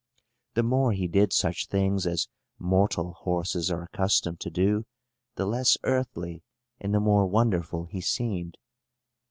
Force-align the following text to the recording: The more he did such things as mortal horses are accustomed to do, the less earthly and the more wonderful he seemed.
The 0.55 0.63
more 0.63 0.93
he 0.93 1.07
did 1.07 1.31
such 1.31 1.67
things 1.67 2.07
as 2.07 2.27
mortal 2.57 3.13
horses 3.13 3.69
are 3.69 3.83
accustomed 3.83 4.39
to 4.39 4.49
do, 4.49 4.87
the 5.35 5.45
less 5.45 5.77
earthly 5.83 6.41
and 6.79 6.91
the 6.91 6.99
more 6.99 7.27
wonderful 7.27 7.85
he 7.85 8.01
seemed. 8.01 8.57